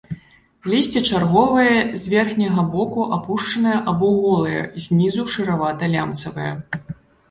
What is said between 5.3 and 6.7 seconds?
шаравата-лямцавае.